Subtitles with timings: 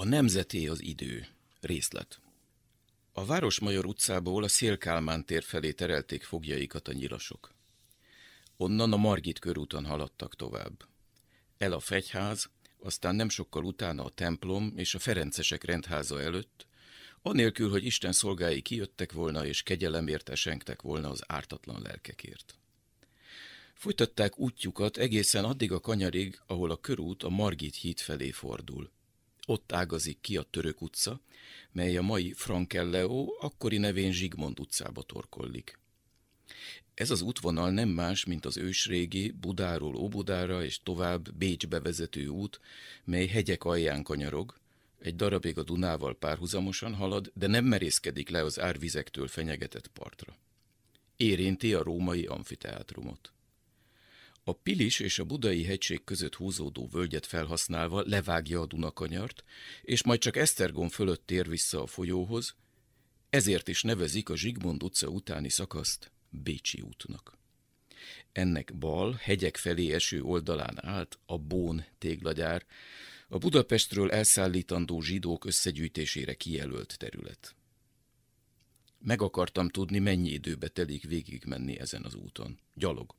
[0.00, 1.26] A nemzeté az idő.
[1.60, 2.20] Részlet.
[3.12, 7.54] A Városmajor utcából a Szélkálmán tér felé terelték fogjaikat a nyilasok.
[8.56, 10.84] Onnan a Margit körúton haladtak tovább.
[11.56, 12.50] El a fegyház,
[12.80, 16.66] aztán nem sokkal utána a templom és a Ferencesek rendháza előtt,
[17.22, 22.58] anélkül, hogy Isten szolgái kijöttek volna és kegyelemért esengtek volna az ártatlan lelkekért.
[23.74, 28.96] Folytatták útjukat egészen addig a kanyarig, ahol a körút a Margit híd felé fordul.
[29.50, 31.20] Ott ágazik ki a Török utca,
[31.72, 35.78] mely a mai Frankelleo, akkori nevén Zsigmond utcába torkollik.
[36.94, 42.60] Ez az útvonal nem más, mint az ősrégi Budáról Óbudára és tovább Bécsbe vezető út,
[43.04, 44.54] mely hegyek alján kanyarog,
[44.98, 50.36] egy darabig a Dunával párhuzamosan halad, de nem merészkedik le az árvizektől fenyegetett partra.
[51.16, 53.32] Érinti a római amfiteátrumot.
[54.48, 59.44] A Pilis és a Budai hegység között húzódó völgyet felhasználva levágja a Dunakanyart,
[59.82, 62.54] és majd csak Esztergom fölött tér vissza a folyóhoz,
[63.30, 67.38] ezért is nevezik a Zsigmond utca utáni szakaszt Bécsi útnak.
[68.32, 72.66] Ennek bal, hegyek felé eső oldalán állt a Bón téglagyár,
[73.28, 77.54] a Budapestről elszállítandó zsidók összegyűjtésére kijelölt terület.
[78.98, 82.58] Meg akartam tudni, mennyi időbe telik végigmenni ezen az úton.
[82.74, 83.14] Gyalog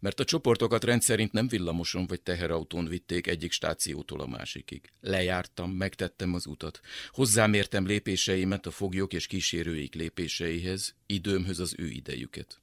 [0.00, 4.92] mert a csoportokat rendszerint nem villamoson vagy teherautón vitték egyik stációtól a másikig.
[5.00, 6.80] Lejártam, megtettem az utat.
[7.08, 12.60] Hozzámértem lépéseimet a foglyok és kísérőik lépéseihez, időmhöz az ő idejüket.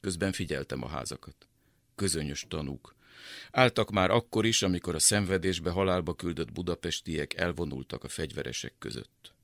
[0.00, 1.48] Közben figyeltem a házakat.
[1.94, 2.94] Közönyös tanúk.
[3.50, 9.34] Álltak már akkor is, amikor a szenvedésbe halálba küldött budapestiek elvonultak a fegyveresek között.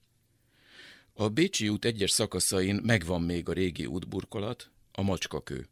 [1.13, 5.69] A Bécsi út egyes szakaszain megvan még a régi útburkolat, a macskakő.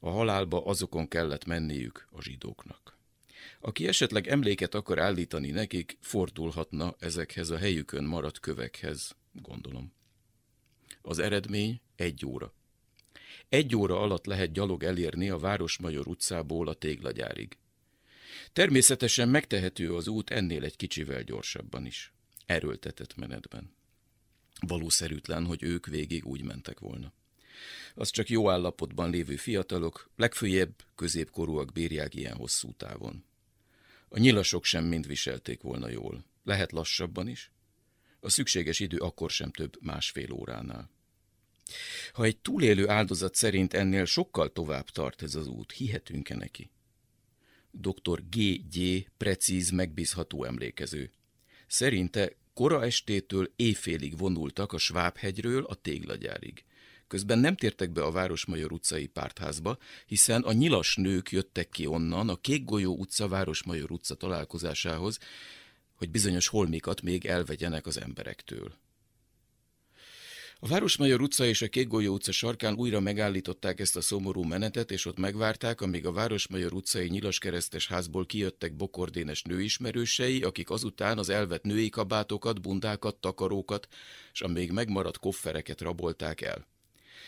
[0.00, 2.96] A halálba azokon kellett menniük a zsidóknak.
[3.60, 9.92] Aki esetleg emléket akar állítani nekik, fordulhatna ezekhez a helyükön maradt kövekhez, gondolom.
[11.02, 12.52] Az eredmény egy óra.
[13.48, 17.56] Egy óra alatt lehet gyalog elérni a Városmajor utcából a téglagyárig.
[18.52, 22.12] Természetesen megtehető az út ennél egy kicsivel gyorsabban is.
[22.46, 23.74] Erőltetett menetben.
[24.60, 27.12] Valószerűtlen, hogy ők végig úgy mentek volna
[27.94, 33.24] az csak jó állapotban lévő fiatalok, legfőjebb középkorúak bírják ilyen hosszú távon.
[34.08, 36.24] A nyilasok sem mind viselték volna jól.
[36.44, 37.50] Lehet lassabban is.
[38.20, 40.90] A szükséges idő akkor sem több másfél óránál.
[42.12, 46.70] Ha egy túlélő áldozat szerint ennél sokkal tovább tart ez az út, hihetünk-e neki?
[47.70, 48.22] Dr.
[48.30, 49.08] G.G.
[49.16, 51.10] precíz, megbízható emlékező.
[51.66, 56.64] Szerinte kora estétől éjfélig vonultak a Svábhegyről a téglagyárig.
[57.08, 62.28] Közben nem tértek be a Városmajor utcai pártházba, hiszen a nyilas nők jöttek ki onnan
[62.28, 65.18] a Kékgolyó utca Városmajor utca találkozásához,
[65.94, 68.72] hogy bizonyos holmikat még elvegyenek az emberektől.
[70.60, 75.06] A Városmajor utca és a Kékgolyó utca sarkán újra megállították ezt a szomorú menetet, és
[75.06, 81.62] ott megvárták, amíg a Városmajor utcai nyilaskeresztes házból kijöttek bokordénes nőismerősei, akik azután az elvett
[81.62, 83.88] női kabátokat, bundákat, takarókat,
[84.32, 86.66] és a még megmaradt koffereket rabolták el.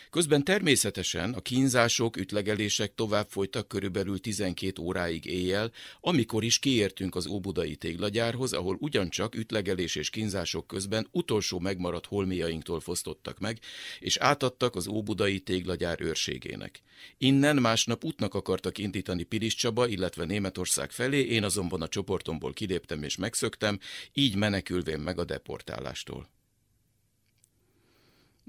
[0.09, 7.27] Közben természetesen a kínzások, ütlegelések tovább folytak körülbelül 12 óráig éjjel, amikor is kiértünk az
[7.27, 13.59] óbudai téglagyárhoz, ahol ugyancsak ütlegelés és kínzások közben utolsó megmaradt holmiainktól fosztottak meg,
[13.99, 16.81] és átadtak az óbudai téglagyár őrségének.
[17.17, 23.03] Innen másnap útnak akartak indítani Pilis Csaba, illetve Németország felé, én azonban a csoportomból kiléptem
[23.03, 23.79] és megszöktem,
[24.13, 26.29] így menekülvén meg a deportálástól.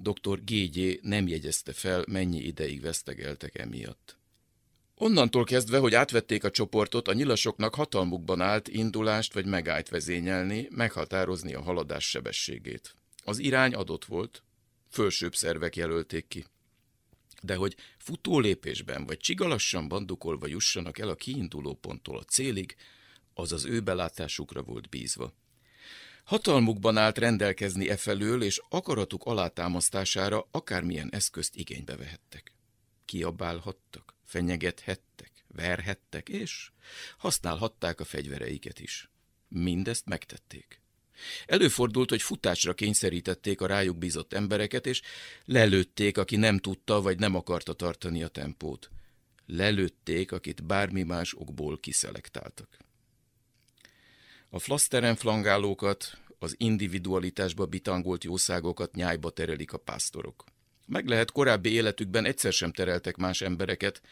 [0.03, 0.45] Dr.
[0.45, 0.99] G.G.
[1.03, 4.17] nem jegyezte fel, mennyi ideig vesztegeltek emiatt.
[4.95, 11.55] Onnantól kezdve, hogy átvették a csoportot, a nyilasoknak hatalmukban állt indulást vagy megállt vezényelni, meghatározni
[11.55, 12.95] a haladás sebességét.
[13.25, 14.43] Az irány adott volt,
[14.91, 16.45] fölsőbb szervek jelölték ki.
[17.43, 22.77] De hogy futólépésben vagy csigalassan bandukolva jussanak el a kiinduló ponttól a célig,
[23.35, 25.33] az az ő belátásukra volt bízva.
[26.25, 32.53] Hatalmukban állt rendelkezni e felől, és akaratuk alátámasztására akármilyen eszközt igénybe vehettek.
[33.05, 36.71] Kiabálhattak, fenyegethettek, verhettek, és
[37.19, 39.11] használhatták a fegyvereiket is.
[39.49, 40.81] Mindezt megtették.
[41.47, 45.03] Előfordult, hogy futásra kényszerítették a rájuk bízott embereket, és
[45.45, 48.91] lelőtték, aki nem tudta vagy nem akarta tartani a tempót.
[49.47, 52.79] Lelőtték, akit bármi más okból kiszelektáltak.
[54.55, 60.45] A flaszteren flangálókat, az individualitásba bitangolt jószágokat nyájba terelik a pásztorok.
[60.87, 64.03] Meg lehet korábbi életükben egyszer sem tereltek más embereket,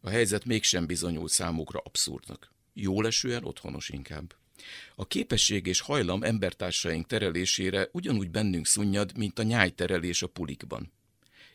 [0.00, 2.52] a helyzet mégsem bizonyul számukra abszurdnak.
[2.74, 4.34] Jólesően otthonos inkább.
[4.94, 10.92] A képesség és hajlam embertársaink terelésére ugyanúgy bennünk szunnyad, mint a nyájterelés a pulikban.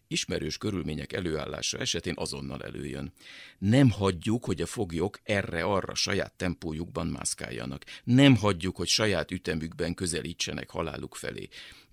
[0.07, 3.13] Ismerős körülmények előállása esetén azonnal előjön.
[3.57, 7.85] Nem hagyjuk, hogy a foglyok erre-arra saját tempójukban mászkáljanak.
[8.03, 11.47] Nem hagyjuk, hogy saját ütemükben közelítsenek haláluk felé.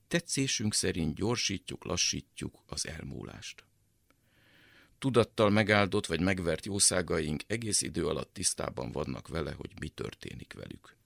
[0.08, 3.64] Tetszésünk szerint gyorsítjuk, lassítjuk az elmúlást.
[4.98, 10.96] Tudattal megáldott vagy megvert jószágaink egész idő alatt tisztában vannak vele, hogy mi történik velük.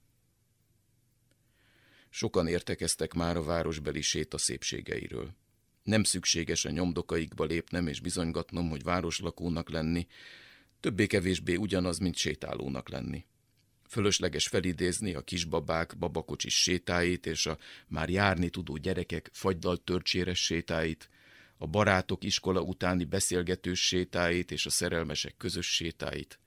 [2.10, 5.34] Sokan értekeztek már a városbeli séta szépségeiről.
[5.82, 10.06] Nem szükséges a nyomdokaikba lépnem és bizonygatnom, hogy városlakónak lenni,
[10.80, 13.26] többé-kevésbé ugyanaz, mint sétálónak lenni.
[13.88, 21.08] Fölösleges felidézni a kisbabák babakocsis sétáit és a már járni tudó gyerekek fagydalt törcséres sétáit,
[21.58, 26.38] a barátok iskola utáni beszélgetős sétáit és a szerelmesek közös sétáit,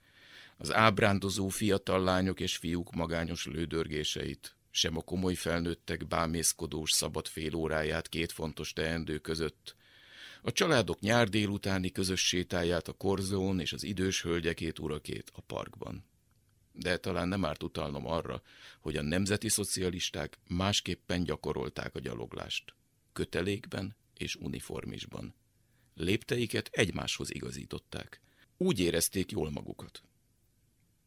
[0.57, 7.55] az ábrándozó fiatal lányok és fiúk magányos lődörgéseit, sem a komoly felnőttek bámészkodós szabad fél
[7.55, 9.75] óráját két fontos teendő között,
[10.43, 16.05] a családok nyár délutáni közös sétáját a korzón és az idős hölgyekét urakét a parkban.
[16.71, 18.41] De talán nem árt utalnom arra,
[18.79, 22.73] hogy a nemzeti szocialisták másképpen gyakorolták a gyaloglást.
[23.13, 25.35] Kötelékben és uniformisban.
[25.95, 28.21] Lépteiket egymáshoz igazították.
[28.57, 30.03] Úgy érezték jól magukat.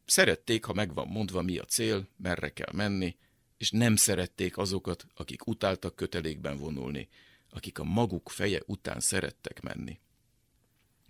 [0.05, 3.15] Szerették, ha megvan mondva, mi a cél, merre kell menni,
[3.57, 7.09] és nem szerették azokat, akik utáltak kötelékben vonulni,
[7.49, 9.99] akik a maguk feje után szerettek menni.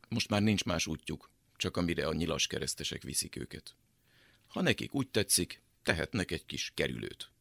[0.09, 3.75] Most már nincs más útjuk, csak amire a nyilas keresztesek viszik őket.
[4.47, 7.31] Ha nekik úgy tetszik, tehetnek egy kis kerülőt.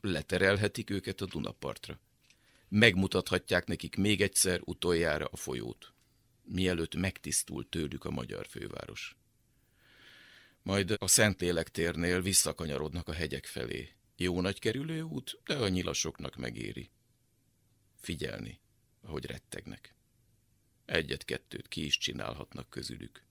[0.00, 2.00] Leterelhetik őket a Dunapartra.
[2.68, 5.92] Megmutathatják nekik még egyszer utoljára a folyót,
[6.44, 9.16] mielőtt megtisztul tőlük a magyar főváros.
[10.62, 16.36] Majd a Szentlélek térnél visszakanyarodnak a hegyek felé, jó nagy kerülő út, de a nyilasoknak
[16.36, 16.90] megéri.
[17.94, 18.60] Figyelni,
[19.00, 19.94] ahogy rettegnek.
[20.84, 23.24] Egyet-kettőt ki is csinálhatnak közülük.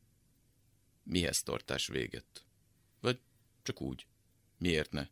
[1.03, 2.45] Mihez tartás véget?
[2.99, 3.19] Vagy
[3.63, 4.07] csak úgy.
[4.57, 5.07] Miért ne?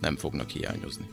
[0.00, 1.06] Nem fognak hiányozni.